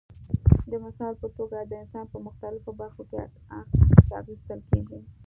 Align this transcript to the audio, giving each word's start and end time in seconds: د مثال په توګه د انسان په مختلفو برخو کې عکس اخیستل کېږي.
د 0.71 0.73
مثال 0.85 1.13
په 1.21 1.27
توګه 1.37 1.57
د 1.69 1.71
انسان 1.81 2.05
په 2.13 2.17
مختلفو 2.27 2.71
برخو 2.81 3.01
کې 3.09 3.17
عکس 3.25 4.11
اخیستل 4.19 4.59
کېږي. 4.69 4.99